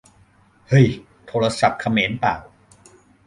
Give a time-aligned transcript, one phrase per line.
[0.69, 0.87] เฮ่ย
[1.27, 2.41] โทรศัพท์เขมรป่าว!